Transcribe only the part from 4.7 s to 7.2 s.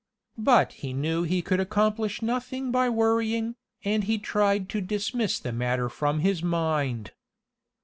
dismiss the matter from his mind.